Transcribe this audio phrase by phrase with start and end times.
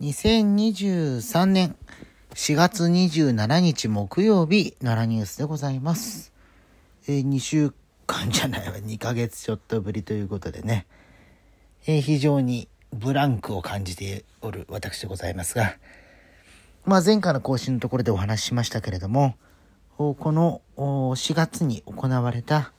[0.00, 1.76] 2023年
[2.32, 6.32] 4月27日木曜日、奈良ニュースでございます。
[7.06, 7.74] えー、2週
[8.06, 10.86] 間じゃないわ、2ヶ月ちょっとぶりということでね、
[11.86, 15.76] えー、非常にブランクを感じておる私でございますが、
[16.86, 19.34] まあ前回の更新のところでお話ししましたけれども、
[19.98, 22.72] この4月に行われた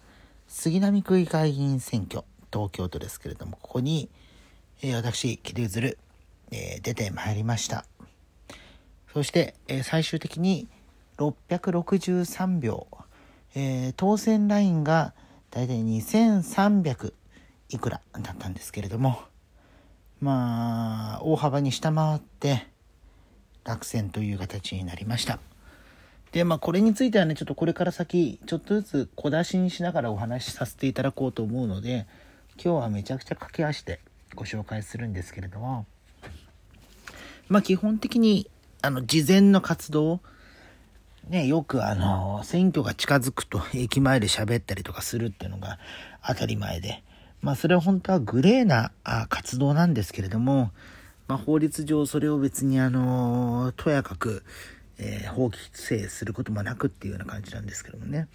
[0.48, 4.10] 杉並区議会議員選挙、東京都ですけれども、ここに、
[4.82, 5.96] えー、私、木戸譲
[6.52, 7.86] えー、出てまいりました。
[9.14, 10.68] そして、えー、最終的に
[11.18, 12.88] 663秒、
[13.56, 15.14] えー、当選ラインが
[15.50, 17.14] だいたい2300
[17.70, 19.22] いくらだったんですけれども、
[20.20, 22.68] まあ、大幅に下回って
[23.64, 25.40] 落選という形になりました。
[26.32, 32.08] で、まあ、これについてはね、ちょっとこれから先、ちょっとずつ小出しにしながらお話しさせていただこうと思うので、
[32.64, 34.00] 今日はめちゃくちゃ駆け足で
[34.36, 35.86] ご紹介するんですけれども、
[37.52, 38.50] まあ基本的に、
[38.82, 40.22] あの、事前の活動、
[41.28, 45.78] ね、よくあの、選挙が近づくと 駅前で喋ったりとかするっていうのが
[46.26, 47.04] 当たり前で、
[47.42, 48.94] まあそれは本当はグレーな
[49.28, 50.72] 活動なんですけれども、
[51.28, 54.46] まあ法律上それを別にあの、とやかく、
[54.98, 58.30] えー、法規制することもなくっていうような感じなんですけどもね。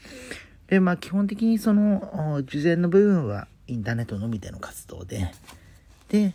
[0.67, 5.33] で、まあ基本的にその、事前の部分はインターネットのみでの活動で、
[6.11, 6.35] で、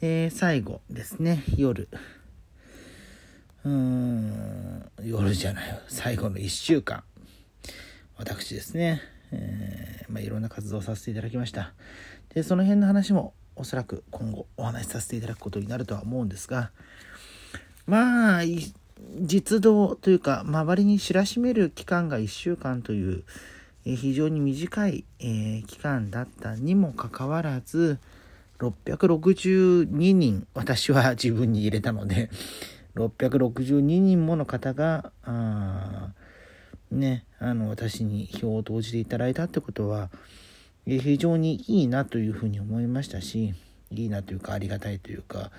[0.00, 1.88] えー、最後ですね、夜。
[3.64, 7.04] うん、夜じゃない、最後の1週間。
[8.16, 9.00] 私ですね、
[9.32, 11.72] えー、まあ、いろんな活動をさせていただきました。
[12.34, 16.70] で、その辺の話もおそらく今後お話しさせていただくことになるとは思うんですが、
[17.86, 18.42] まあ、
[19.20, 23.24] 実動というか、周りに知らしめる期間が1週間という、
[23.86, 27.98] え非常に短い、え、期間だったにもかかわらず、
[28.58, 32.30] 662人、私は自分に入れたので、
[32.94, 35.12] 662人もの方が、
[36.90, 40.10] ね、あの、私に票を投じていただいたってことは、
[40.86, 43.54] 非常にいいなというふうに思いましたし、
[43.90, 45.50] いいなというかありがたいというか、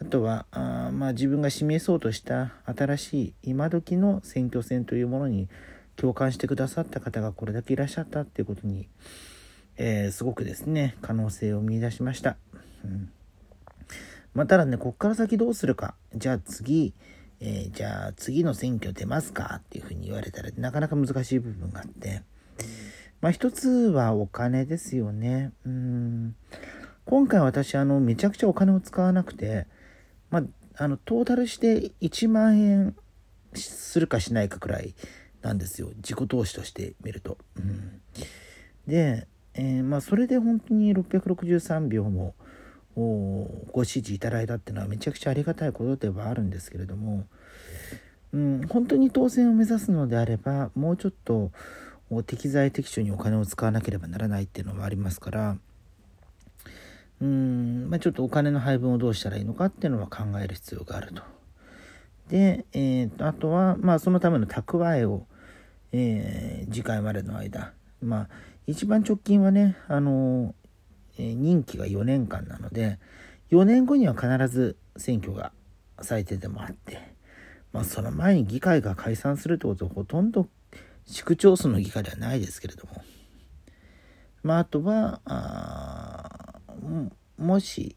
[0.00, 5.48] あとは、あまあ、自分が示そうとした新しい今時の選挙戦というものに
[5.96, 8.88] 共感してくださった方がこれだけいらっしゃったっていうことに、
[9.78, 12.36] えー、すごくですね、可能性を見いだしました。
[12.84, 13.10] うん。
[14.34, 15.94] まあ、ただね、こっから先どうするか。
[16.14, 16.94] じゃあ次、
[17.40, 19.60] えー、じゃあ次の選挙出ますか？
[19.60, 22.22] っていうふうに言われたら、なかなか難しい部分があって。
[23.20, 25.52] まあ、一つはお金ですよね。
[25.64, 26.36] うん。
[27.04, 29.66] 今回私、あの、めちゃくちゃお金を使わなくて、
[30.30, 30.42] まあ、
[30.76, 32.96] あの、トータルして1万円
[33.54, 34.94] するかしないかくらい
[35.42, 35.90] なんですよ。
[35.96, 37.38] 自己投資として見ると。
[37.56, 38.02] うん。
[38.86, 39.26] で、
[39.58, 42.34] えー、まあ、それで本当に663秒も
[42.94, 47.26] ご支持いただいたっていうのはめちゃくちゃありがたいことではあるんですけれども、
[48.32, 51.50] うん、本当に当選を目指すのであればもうちょっと
[52.26, 55.56] 適材適所にお金を使わなければならないっていうのもありますから
[57.20, 61.22] うん、まあ、ちょっとお金の配分をどうしたらいいのかっていうのは考える必要があると。
[62.28, 65.26] で、えー、あとは、まあ、そのための蓄えを、
[65.92, 68.28] えー、次回までの間、まあ、
[68.66, 72.98] 一番直近はね、あのー、任期が4年間なので、
[73.50, 75.52] 4年後には必ず選挙が
[76.00, 77.14] 最低でもあって、
[77.72, 80.48] まあ、その前に議会が解散するってことはほとんど
[81.04, 83.02] 市区町村の議会ではないですけれども、
[84.42, 86.54] まあ、あとは、あ
[87.38, 87.96] もし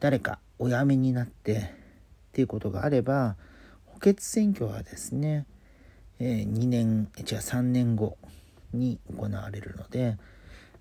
[0.00, 3.36] 誰かお辞めになってっていうことがあれば、
[3.86, 5.46] 補欠選挙はですね、
[6.18, 8.18] えー、2年、違う3年後
[8.72, 10.16] に行われるので、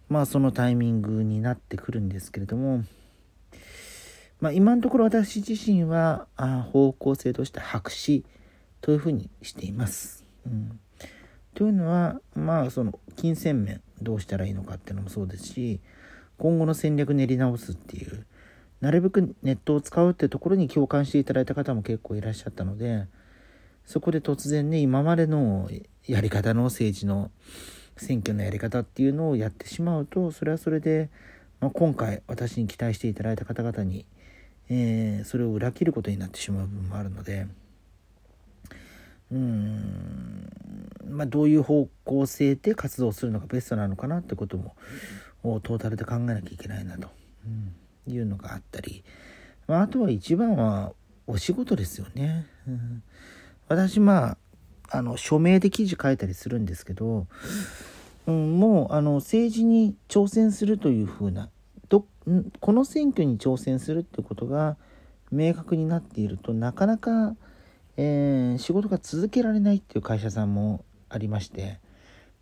[0.10, 2.84] まあそのタイミングになってくるんですけれども、
[4.40, 8.26] まあ今のところ私自身はあ方向性として白紙
[8.82, 10.26] というふうにしています。
[10.46, 10.80] うん、
[11.54, 15.82] というのは、まあその金銭面どうしたらいいのかっていうのもそうですし、
[16.38, 18.26] 今後の戦略練り直すっていう、
[18.80, 23.08] なるべくネットを使うってところに共感していただいた方も結構いらっしゃったので、
[23.86, 25.70] そこで突然ね、今までの
[26.08, 27.32] やり方の政治の
[28.00, 31.10] 選挙のやり方っていうのをやってしまうとそれはそれで、
[31.60, 34.06] まあ、今回私に期待していただいた方々に、
[34.70, 37.48] えー、それを裏切ることになってしまう部分もあるので
[39.32, 40.50] うん
[41.08, 44.76] まあどういう方向性で活動するのがベストなのかなってことも
[45.44, 47.10] トータルで考えなきゃいけないなと、
[47.46, 49.04] うん、いうのがあったり、
[49.68, 50.94] まあ、あとは一番は
[51.28, 52.48] お仕事ですよね。
[52.68, 53.04] うん、
[53.68, 54.38] 私まあ
[54.92, 57.28] あの署名で記事書いたりするんですけど、
[58.30, 61.50] うん、もうあの政治に挑戦するというふうな
[61.90, 62.06] ど
[62.60, 64.78] この選挙に挑戦するってことが
[65.32, 67.36] 明確になっているとなかなか、
[67.98, 71.80] えー、仕事が続けられないっていう会社さんもありまして、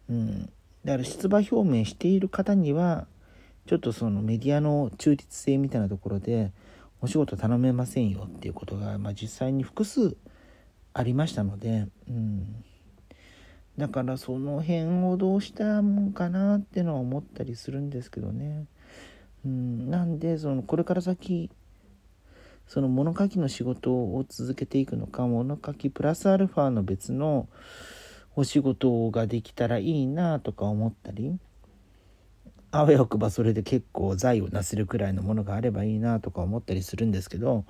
[0.10, 0.42] うん、
[0.84, 3.08] だから出馬表明している方には
[3.66, 6.52] ちょっとそのメディアの中立性みたいなところで
[7.02, 10.16] お仕事頼めませんよっていうことが、まあ、実際に複数
[10.94, 12.64] ありましたので、うん、
[13.78, 18.66] だからその辺をどうしたもんかなってのは思ったりするんですけどね。
[19.46, 21.52] うん、なんでそのこれから先
[22.68, 27.48] その物書きの仕事を続けていくのか物書きプラスアルファの別の
[28.36, 31.40] お仕事ができたらいいなとか思ったり
[32.72, 37.64] あわよくばそれで結構財をなせるくらいのものがあればいいなとか思ったりするんですけど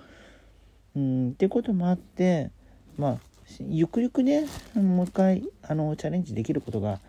[0.96, 2.50] うんってこともあって
[2.98, 3.18] まあ
[3.60, 4.46] ゆくゆくね
[4.76, 7.00] もう一回あのチャレンジできることが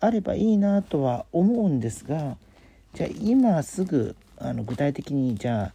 [0.00, 2.36] あればいいなとは思うんですが
[2.94, 5.72] じゃあ今すぐあの具体的にじゃあ、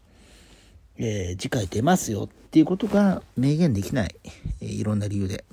[0.98, 4.16] えー、次回出ますよっていうことが明言できない、
[4.62, 5.46] えー、いろんな理由で、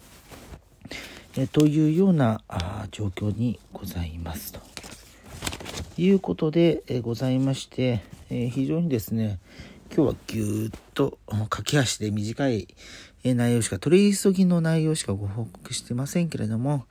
[1.37, 4.53] えー、というようなあ状況にございます。
[4.53, 4.61] と
[5.99, 8.01] いうことで、えございまして、
[8.31, 9.39] え非常にですね
[9.95, 12.67] 今日はぎゅーっと駆け足で短い
[13.25, 16.87] 内容しか取り急ぎの内容しかご報告してませんけれども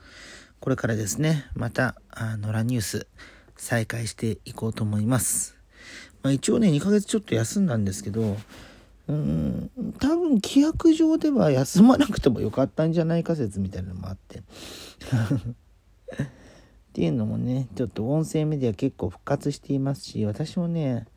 [0.60, 3.08] これからですねまた野良ニュース
[3.58, 5.56] 再開していこうと思います。
[6.24, 8.38] まあ、一応ね、2ヶ月ちょっと休んだんですけど、
[9.08, 14.40] うん、多分規約上では休まなくてもよかったんじゃないか説みたいなのもあって。
[14.42, 14.44] っ
[16.94, 21.08] ていうのもね、ちょっと音声メディア結構復活していますし、私もね、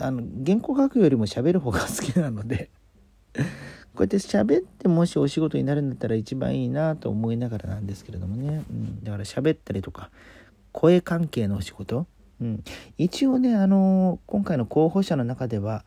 [0.00, 2.70] あの、原稿書くよりも喋る方が好きなので
[3.34, 3.42] こ
[3.98, 10.10] うやって喋ってもしお仕事になるんだったら一番いいなと思いながらなんですけれどもね、うん、だから喋ったりとか、
[10.72, 12.06] 声関係のお仕事、
[12.40, 12.64] うん、
[12.96, 15.84] 一応ね、あの、今回の候補者の中では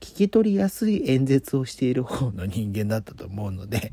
[0.00, 3.92] 聞き取りやすい演説をしている方の人間だったと思うので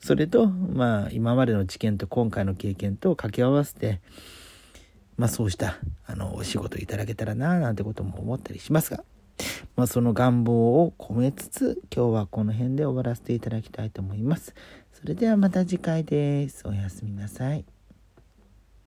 [0.00, 4.00] それと、まあ、今までの知見と今回の経験と掛け合わせて、
[5.16, 9.04] まあ、そうした、あの、お仕事いただけたらな、なんてことも思ったりしますが、
[9.76, 14.54] まあ、その願望を込めつつ、今日はこの辺で終わらせていただきたいと思います。
[14.92, 16.66] それではまた次回です。
[16.66, 17.75] おやすみなさい。